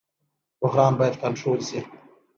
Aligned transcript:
بحران 0.61 0.93
باید 0.99 1.15
کنټرول 1.23 1.59
شي 1.67 1.79